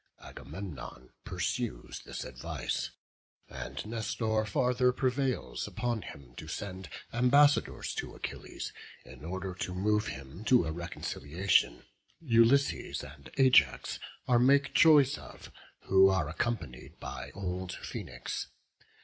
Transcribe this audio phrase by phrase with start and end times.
[0.19, 2.89] Agamemnon pursues this advice,
[3.47, 8.73] and Nestor farther prevails upon him to send ambassadors to Achilles
[9.05, 11.83] in order to move him to a reconciliation.
[12.19, 15.51] Ulysses and Ajax are made choice of,
[15.83, 18.47] who are accompanied by old Phoenix.